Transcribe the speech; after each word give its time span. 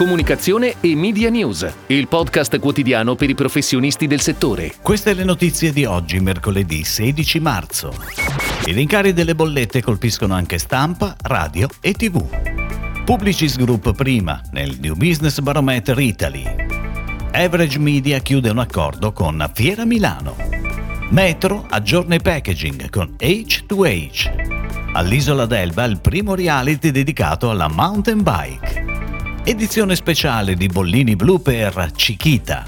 comunicazione 0.00 0.76
e 0.80 0.96
media 0.96 1.28
news, 1.28 1.70
il 1.88 2.08
podcast 2.08 2.58
quotidiano 2.58 3.16
per 3.16 3.28
i 3.28 3.34
professionisti 3.34 4.06
del 4.06 4.22
settore. 4.22 4.72
Queste 4.80 5.12
le 5.12 5.24
notizie 5.24 5.74
di 5.74 5.84
oggi, 5.84 6.20
mercoledì 6.20 6.82
16 6.84 7.38
marzo. 7.38 7.94
I 8.64 8.72
rincari 8.72 9.12
delle 9.12 9.34
bollette 9.34 9.82
colpiscono 9.82 10.32
anche 10.32 10.56
stampa, 10.56 11.14
radio 11.20 11.68
e 11.82 11.92
tv. 11.92 12.24
Publicis 13.04 13.58
Group 13.58 13.92
prima 13.92 14.40
nel 14.52 14.78
New 14.80 14.94
Business 14.94 15.38
Barometer 15.40 15.98
Italy. 15.98 16.44
Average 17.32 17.78
Media 17.78 18.20
chiude 18.20 18.48
un 18.48 18.58
accordo 18.58 19.12
con 19.12 19.50
Fiera 19.52 19.84
Milano. 19.84 20.34
Metro 21.10 21.66
aggiorna 21.68 22.14
i 22.14 22.22
packaging 22.22 22.88
con 22.88 23.16
H2H 23.18 24.70
all'isola 24.92 25.46
d'Elba 25.46 25.84
il 25.84 26.00
primo 26.00 26.34
reality 26.34 26.90
dedicato 26.90 27.50
alla 27.50 27.68
mountain 27.68 28.22
bike. 28.22 28.79
Edizione 29.42 29.96
speciale 29.96 30.54
di 30.54 30.66
Bollini 30.66 31.16
Blu 31.16 31.40
per 31.40 31.92
Chiquita. 31.96 32.64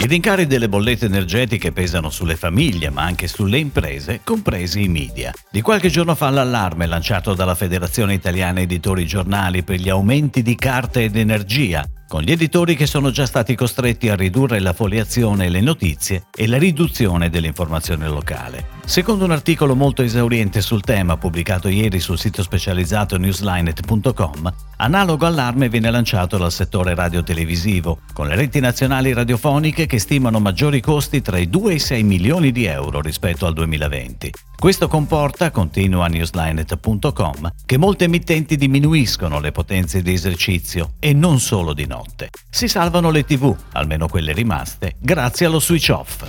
I 0.00 0.06
rincari 0.06 0.46
delle 0.46 0.68
bollette 0.68 1.06
energetiche 1.06 1.72
pesano 1.72 2.10
sulle 2.10 2.36
famiglie 2.36 2.90
ma 2.90 3.02
anche 3.02 3.26
sulle 3.26 3.58
imprese, 3.58 4.20
compresi 4.22 4.82
i 4.82 4.88
media. 4.88 5.32
Di 5.50 5.62
qualche 5.62 5.88
giorno 5.88 6.14
fa 6.14 6.28
l'allarme 6.28 6.86
lanciato 6.86 7.32
dalla 7.34 7.54
Federazione 7.54 8.12
Italiana 8.12 8.60
Editori 8.60 9.06
Giornali 9.06 9.62
per 9.62 9.80
gli 9.80 9.88
aumenti 9.88 10.42
di 10.42 10.54
carte 10.56 11.04
ed 11.04 11.16
energia, 11.16 11.88
con 12.14 12.22
gli 12.22 12.30
editori 12.30 12.76
che 12.76 12.86
sono 12.86 13.10
già 13.10 13.26
stati 13.26 13.56
costretti 13.56 14.08
a 14.08 14.14
ridurre 14.14 14.60
la 14.60 14.72
foliazione 14.72 15.46
e 15.46 15.48
le 15.48 15.60
notizie 15.60 16.26
e 16.32 16.46
la 16.46 16.58
riduzione 16.58 17.28
dell'informazione 17.28 18.06
locale. 18.06 18.66
Secondo 18.84 19.24
un 19.24 19.32
articolo 19.32 19.74
molto 19.74 20.02
esauriente 20.02 20.60
sul 20.60 20.82
tema 20.82 21.16
pubblicato 21.16 21.66
ieri 21.66 21.98
sul 21.98 22.16
sito 22.16 22.44
specializzato 22.44 23.18
newslinet.com, 23.18 24.54
analogo 24.76 25.26
allarme 25.26 25.68
viene 25.68 25.90
lanciato 25.90 26.38
dal 26.38 26.52
settore 26.52 26.94
radiotelevisivo, 26.94 27.98
con 28.12 28.28
le 28.28 28.36
reti 28.36 28.60
nazionali 28.60 29.12
radiofoniche 29.12 29.86
che 29.86 29.98
stimano 29.98 30.38
maggiori 30.38 30.80
costi 30.80 31.20
tra 31.20 31.38
i 31.38 31.50
2 31.50 31.72
e 31.72 31.74
i 31.74 31.80
6 31.80 32.02
milioni 32.04 32.52
di 32.52 32.64
euro 32.66 33.00
rispetto 33.00 33.44
al 33.44 33.54
2020. 33.54 34.30
Questo 34.64 34.88
comporta, 34.88 35.50
continua 35.50 36.06
newslinet.com, 36.06 37.52
che 37.66 37.76
molte 37.76 38.04
emittenti 38.04 38.56
diminuiscono 38.56 39.38
le 39.38 39.52
potenze 39.52 40.00
di 40.00 40.14
esercizio 40.14 40.92
e 41.00 41.12
non 41.12 41.38
solo 41.38 41.74
di 41.74 41.86
notte. 41.86 42.30
Si 42.48 42.66
salvano 42.66 43.10
le 43.10 43.26
tv, 43.26 43.54
almeno 43.72 44.08
quelle 44.08 44.32
rimaste, 44.32 44.94
grazie 44.98 45.44
allo 45.44 45.60
switch 45.60 45.90
off. 45.90 46.24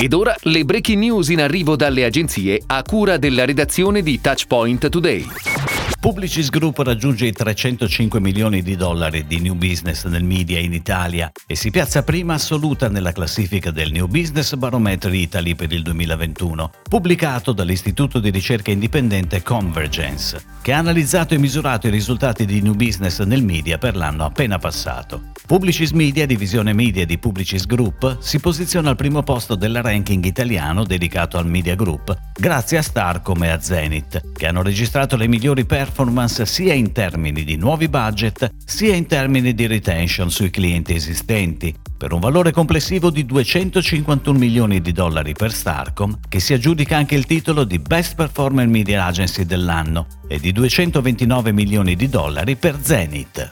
Ed 0.00 0.12
ora 0.12 0.32
le 0.42 0.64
breaking 0.64 1.02
news 1.02 1.28
in 1.30 1.40
arrivo 1.40 1.74
dalle 1.74 2.04
agenzie 2.04 2.62
a 2.64 2.84
cura 2.84 3.16
della 3.16 3.44
redazione 3.44 4.00
di 4.00 4.20
Touchpoint 4.20 4.88
Today. 4.88 5.26
Publicis 6.06 6.50
Group 6.50 6.78
raggiunge 6.78 7.26
i 7.26 7.32
305 7.32 8.20
milioni 8.20 8.62
di 8.62 8.76
dollari 8.76 9.26
di 9.26 9.40
new 9.40 9.54
business 9.54 10.06
nel 10.06 10.22
media 10.22 10.60
in 10.60 10.72
Italia 10.72 11.32
e 11.48 11.56
si 11.56 11.72
piazza 11.72 12.04
prima 12.04 12.34
assoluta 12.34 12.88
nella 12.88 13.10
classifica 13.10 13.72
del 13.72 13.90
New 13.90 14.06
Business 14.06 14.54
Barometer 14.54 15.12
Italy 15.12 15.56
per 15.56 15.72
il 15.72 15.82
2021, 15.82 16.70
pubblicato 16.88 17.50
dall'istituto 17.52 18.20
di 18.20 18.30
ricerca 18.30 18.70
indipendente 18.70 19.42
Convergence, 19.42 20.40
che 20.62 20.72
ha 20.72 20.78
analizzato 20.78 21.34
e 21.34 21.38
misurato 21.38 21.88
i 21.88 21.90
risultati 21.90 22.44
di 22.46 22.62
new 22.62 22.74
business 22.74 23.20
nel 23.22 23.42
media 23.42 23.76
per 23.76 23.96
l'anno 23.96 24.26
appena 24.26 24.60
passato. 24.60 25.32
Publicis 25.44 25.90
Media, 25.90 26.24
divisione 26.24 26.72
media 26.72 27.04
di 27.04 27.18
Publicis 27.18 27.66
Group, 27.66 28.18
si 28.20 28.38
posiziona 28.38 28.90
al 28.90 28.96
primo 28.96 29.24
posto 29.24 29.56
del 29.56 29.82
ranking 29.82 30.24
italiano 30.24 30.84
dedicato 30.84 31.36
al 31.36 31.46
Media 31.46 31.74
Group, 31.74 32.16
grazie 32.38 32.78
a 32.78 32.82
Starcom 32.82 33.42
e 33.42 33.48
a 33.48 33.60
Zenith, 33.60 34.32
che 34.32 34.46
hanno 34.46 34.62
registrato 34.62 35.16
le 35.16 35.26
migliori 35.26 35.64
performance 35.64 35.94
sia 36.44 36.74
in 36.74 36.92
termini 36.92 37.42
di 37.42 37.56
nuovi 37.56 37.88
budget, 37.88 38.52
sia 38.66 38.94
in 38.94 39.06
termini 39.06 39.54
di 39.54 39.66
retention 39.66 40.30
sui 40.30 40.50
clienti 40.50 40.94
esistenti, 40.94 41.74
per 41.96 42.12
un 42.12 42.20
valore 42.20 42.52
complessivo 42.52 43.08
di 43.08 43.24
251 43.24 44.38
milioni 44.38 44.82
di 44.82 44.92
dollari 44.92 45.32
per 45.32 45.52
Starcom, 45.52 46.18
che 46.28 46.38
si 46.38 46.52
aggiudica 46.52 46.98
anche 46.98 47.14
il 47.14 47.24
titolo 47.24 47.64
di 47.64 47.78
Best 47.78 48.14
Performer 48.14 48.66
Media 48.66 49.06
Agency 49.06 49.46
dell'anno, 49.46 50.06
e 50.28 50.38
di 50.38 50.52
229 50.52 51.52
milioni 51.52 51.96
di 51.96 52.10
dollari 52.10 52.56
per 52.56 52.78
Zenith. 52.82 53.48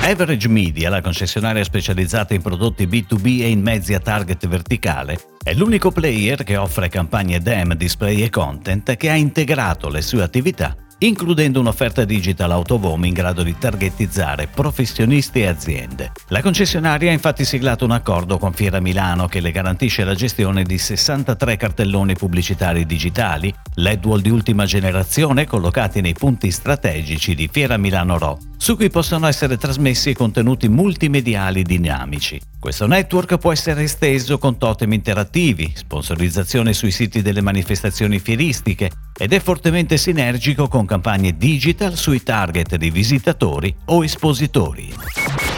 Average 0.00 0.48
Media, 0.48 0.88
la 0.88 1.02
concessionaria 1.02 1.62
specializzata 1.62 2.32
in 2.32 2.40
prodotti 2.40 2.86
B2B 2.86 3.42
e 3.42 3.50
in 3.50 3.60
mezzi 3.60 3.92
a 3.92 4.00
target 4.00 4.46
verticale, 4.48 5.20
è 5.42 5.52
l'unico 5.52 5.90
player 5.90 6.42
che 6.42 6.56
offre 6.56 6.88
campagne 6.88 7.40
DEM, 7.40 7.74
display 7.74 8.22
e 8.22 8.30
content 8.30 8.96
che 8.96 9.10
ha 9.10 9.14
integrato 9.14 9.90
le 9.90 10.00
sue 10.00 10.22
attività 10.22 10.74
includendo 10.98 11.60
un'offerta 11.60 12.04
digital 12.04 12.62
home 12.68 13.06
in 13.06 13.12
grado 13.12 13.42
di 13.42 13.56
targetizzare 13.58 14.46
professionisti 14.46 15.40
e 15.40 15.46
aziende. 15.46 16.12
La 16.28 16.40
concessionaria 16.40 17.10
ha 17.10 17.12
infatti 17.12 17.44
siglato 17.44 17.84
un 17.84 17.90
accordo 17.90 18.38
con 18.38 18.52
Fiera 18.52 18.80
Milano 18.80 19.26
che 19.26 19.40
le 19.40 19.50
garantisce 19.50 20.04
la 20.04 20.14
gestione 20.14 20.62
di 20.62 20.78
63 20.78 21.56
cartelloni 21.56 22.14
pubblicitari 22.14 22.86
digitali, 22.86 23.54
LED 23.74 24.04
wall 24.04 24.20
di 24.20 24.30
ultima 24.30 24.64
generazione 24.64 25.46
collocati 25.46 26.00
nei 26.00 26.14
punti 26.14 26.50
strategici 26.50 27.34
di 27.34 27.48
Fiera 27.50 27.76
Milano 27.76 28.18
Ro, 28.18 28.38
su 28.56 28.76
cui 28.76 28.90
possono 28.90 29.26
essere 29.26 29.56
trasmessi 29.58 30.14
contenuti 30.14 30.68
multimediali 30.68 31.62
dinamici. 31.62 32.40
Questo 32.66 32.88
network 32.88 33.38
può 33.38 33.52
essere 33.52 33.84
esteso 33.84 34.38
con 34.38 34.58
totem 34.58 34.92
interattivi, 34.92 35.70
sponsorizzazione 35.72 36.72
sui 36.72 36.90
siti 36.90 37.22
delle 37.22 37.40
manifestazioni 37.40 38.18
fieristiche 38.18 38.90
ed 39.16 39.32
è 39.32 39.38
fortemente 39.38 39.96
sinergico 39.96 40.66
con 40.66 40.84
campagne 40.84 41.36
digital 41.36 41.94
sui 41.94 42.24
target 42.24 42.74
di 42.74 42.90
visitatori 42.90 43.72
o 43.84 44.02
espositori. 44.02 44.92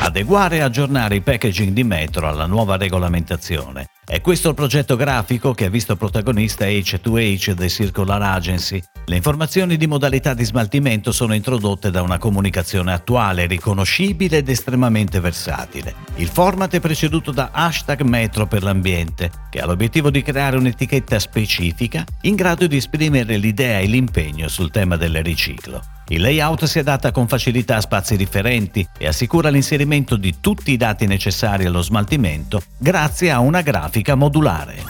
Adeguare 0.00 0.56
e 0.56 0.60
aggiornare 0.60 1.14
i 1.14 1.22
packaging 1.22 1.72
di 1.72 1.82
metro 1.82 2.28
alla 2.28 2.44
nuova 2.44 2.76
regolamentazione 2.76 3.86
è 4.04 4.20
questo 4.20 4.50
il 4.50 4.54
progetto 4.54 4.94
grafico 4.94 5.54
che 5.54 5.64
ha 5.64 5.70
visto 5.70 5.96
protagonista 5.96 6.66
H2H 6.66 7.56
The 7.56 7.68
Circular 7.70 8.20
Agency. 8.20 8.82
Le 9.08 9.16
informazioni 9.16 9.78
di 9.78 9.86
modalità 9.86 10.34
di 10.34 10.44
smaltimento 10.44 11.12
sono 11.12 11.32
introdotte 11.34 11.90
da 11.90 12.02
una 12.02 12.18
comunicazione 12.18 12.92
attuale, 12.92 13.46
riconoscibile 13.46 14.36
ed 14.36 14.50
estremamente 14.50 15.18
versatile. 15.18 15.94
Il 16.16 16.28
format 16.28 16.74
è 16.74 16.78
preceduto 16.78 17.30
da 17.30 17.48
hashtag 17.50 18.02
Metro 18.02 18.46
per 18.46 18.62
l'ambiente, 18.62 19.30
che 19.48 19.60
ha 19.60 19.66
l'obiettivo 19.66 20.10
di 20.10 20.20
creare 20.20 20.58
un'etichetta 20.58 21.18
specifica 21.18 22.04
in 22.22 22.34
grado 22.34 22.66
di 22.66 22.76
esprimere 22.76 23.38
l'idea 23.38 23.78
e 23.78 23.86
l'impegno 23.86 24.46
sul 24.46 24.70
tema 24.70 24.96
del 24.96 25.22
riciclo. 25.22 25.97
Il 26.10 26.22
layout 26.22 26.64
si 26.64 26.78
adatta 26.78 27.10
con 27.10 27.28
facilità 27.28 27.76
a 27.76 27.80
spazi 27.80 28.16
differenti 28.16 28.86
e 28.96 29.06
assicura 29.06 29.50
l'inserimento 29.50 30.16
di 30.16 30.36
tutti 30.40 30.72
i 30.72 30.78
dati 30.78 31.06
necessari 31.06 31.66
allo 31.66 31.82
smaltimento 31.82 32.62
grazie 32.78 33.30
a 33.30 33.40
una 33.40 33.60
grafica 33.60 34.14
modulare. 34.14 34.82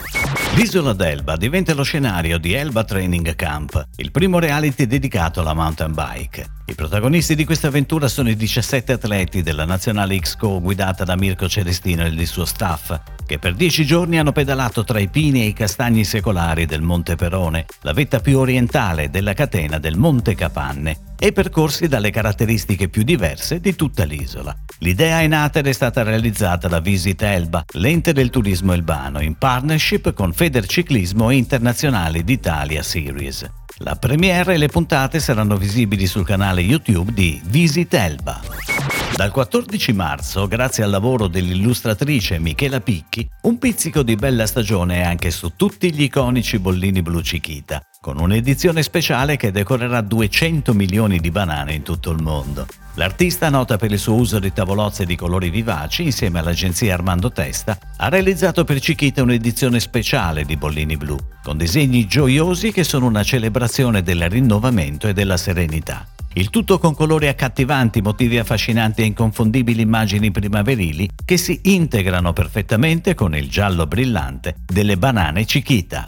L'isola 0.55 0.93
d'Elba 0.93 1.35
diventa 1.35 1.73
lo 1.73 1.83
scenario 1.83 2.37
di 2.37 2.53
Elba 2.53 2.85
Training 2.85 3.35
Camp, 3.35 3.87
il 3.97 4.11
primo 4.11 4.39
reality 4.39 4.87
dedicato 4.87 5.41
alla 5.41 5.53
mountain 5.53 5.93
bike. 5.93 6.58
I 6.69 6.75
protagonisti 6.75 7.33
di 7.33 7.45
questa 7.45 7.69
avventura 7.69 8.07
sono 8.07 8.29
i 8.29 8.35
17 8.35 8.91
atleti 8.91 9.41
della 9.41 9.65
nazionale 9.65 10.19
XCO 10.19 10.61
guidata 10.61 11.03
da 11.03 11.15
Mirko 11.15 11.49
Celestino 11.49 12.03
e 12.03 12.09
il 12.09 12.27
suo 12.27 12.45
staff, 12.45 12.95
che 13.25 13.39
per 13.39 13.55
dieci 13.55 13.87
giorni 13.87 14.19
hanno 14.19 14.31
pedalato 14.31 14.83
tra 14.83 14.99
i 14.99 15.07
pini 15.07 15.41
e 15.41 15.45
i 15.47 15.53
castagni 15.53 16.03
secolari 16.03 16.67
del 16.67 16.83
Monte 16.83 17.15
Perone, 17.15 17.65
la 17.81 17.91
vetta 17.93 18.19
più 18.19 18.37
orientale 18.37 19.09
della 19.09 19.33
catena 19.33 19.79
del 19.79 19.97
Monte 19.97 20.35
Capanne, 20.35 21.15
e 21.17 21.31
percorsi 21.31 21.87
dalle 21.87 22.11
caratteristiche 22.11 22.87
più 22.87 23.01
diverse 23.01 23.59
di 23.59 23.75
tutta 23.75 24.03
l'isola. 24.03 24.55
L'idea 24.77 25.21
è 25.21 25.27
nata 25.27 25.57
ed 25.57 25.65
è 25.65 25.73
stata 25.73 26.03
realizzata 26.03 26.67
da 26.67 26.79
Visit 26.79 27.23
Elba, 27.23 27.65
l'ente 27.73 28.13
del 28.13 28.29
turismo 28.29 28.73
elbano, 28.73 29.21
in 29.21 29.33
partnership 29.33 30.13
con 30.13 30.33
Federciclismo 30.33 31.31
Internazionale 31.31 32.23
d'Italia 32.23 32.83
Series. 32.83 33.49
La 33.81 33.95
premiere 33.95 34.55
e 34.55 34.57
le 34.57 34.67
puntate 34.67 35.21
saranno 35.21 35.55
visibili 35.55 36.05
sul 36.05 36.25
canale 36.25 36.59
YouTube 36.59 37.13
di 37.13 37.41
Visit 37.45 37.93
Elba. 37.93 38.41
Dal 39.15 39.31
14 39.31 39.93
marzo, 39.93 40.47
grazie 40.47 40.83
al 40.83 40.89
lavoro 40.89 41.27
dell'illustratrice 41.27 42.39
Michela 42.39 42.81
Picchi, 42.81 43.25
un 43.43 43.57
pizzico 43.57 44.03
di 44.03 44.15
bella 44.15 44.47
stagione 44.47 44.97
è 44.97 45.01
anche 45.03 45.31
su 45.31 45.53
tutti 45.55 45.93
gli 45.93 46.03
iconici 46.03 46.59
bollini 46.59 47.01
blu 47.01 47.21
Cichita, 47.21 47.81
con 48.01 48.17
un'edizione 48.17 48.81
speciale 48.81 49.35
che 49.35 49.51
decorerà 49.51 49.99
200 49.99 50.73
milioni 50.73 51.19
di 51.19 51.31
banane 51.31 51.73
in 51.73 51.83
tutto 51.83 52.11
il 52.11 52.21
mondo. 52.21 52.65
L'artista, 52.93 53.49
nota 53.49 53.75
per 53.75 53.91
il 53.91 53.99
suo 53.99 54.15
uso 54.15 54.39
di 54.39 54.53
tavolozze 54.53 55.05
di 55.05 55.17
colori 55.17 55.49
vivaci, 55.49 56.03
insieme 56.03 56.39
all'agenzia 56.39 56.93
Armando 56.93 57.29
Testa, 57.29 57.77
ha 57.97 58.07
realizzato 58.07 58.63
per 58.63 58.79
Chiquita 58.79 59.21
un'edizione 59.21 59.81
speciale 59.81 60.45
di 60.45 60.55
Bollini 60.55 60.95
Blu, 60.95 61.17
con 61.43 61.57
disegni 61.57 62.07
gioiosi 62.07 62.71
che 62.71 62.85
sono 62.85 63.05
una 63.05 63.23
celebrazione 63.23 64.01
del 64.01 64.29
rinnovamento 64.29 65.09
e 65.09 65.13
della 65.13 65.35
serenità. 65.35 66.07
Il 66.35 66.49
tutto 66.49 66.79
con 66.79 66.95
colori 66.95 67.27
accattivanti, 67.27 68.01
motivi 68.01 68.37
affascinanti 68.37 69.01
e 69.01 69.05
inconfondibili 69.05 69.81
immagini 69.81 70.31
primaverili 70.31 71.09
che 71.25 71.35
si 71.35 71.59
integrano 71.63 72.31
perfettamente 72.31 73.13
con 73.13 73.35
il 73.35 73.49
giallo 73.49 73.87
brillante 73.87 74.55
delle 74.65 74.95
banane 74.95 75.43
Chiquita. 75.43 76.07